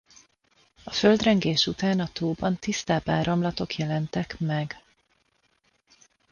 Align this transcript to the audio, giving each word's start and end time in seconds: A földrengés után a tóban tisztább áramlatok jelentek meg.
A 0.83 0.91
földrengés 0.91 1.67
után 1.67 1.99
a 1.99 2.07
tóban 2.13 2.57
tisztább 2.59 3.09
áramlatok 3.09 3.75
jelentek 3.75 4.39
meg. 4.39 4.81